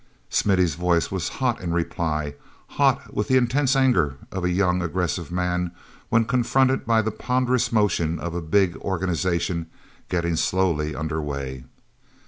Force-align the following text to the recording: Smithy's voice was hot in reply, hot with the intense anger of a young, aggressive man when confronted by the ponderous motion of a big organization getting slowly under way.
Smithy's 0.31 0.73
voice 0.73 1.11
was 1.11 1.29
hot 1.29 1.61
in 1.61 1.73
reply, 1.73 2.33
hot 2.69 3.13
with 3.13 3.27
the 3.27 3.37
intense 3.37 3.75
anger 3.75 4.15
of 4.31 4.43
a 4.43 4.49
young, 4.49 4.81
aggressive 4.81 5.31
man 5.31 5.69
when 6.09 6.25
confronted 6.25 6.87
by 6.87 7.03
the 7.03 7.11
ponderous 7.11 7.71
motion 7.71 8.17
of 8.17 8.33
a 8.33 8.41
big 8.41 8.75
organization 8.77 9.67
getting 10.09 10.35
slowly 10.35 10.95
under 10.95 11.21
way. 11.21 11.65